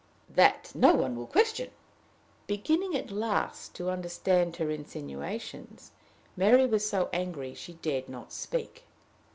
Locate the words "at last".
2.97-3.75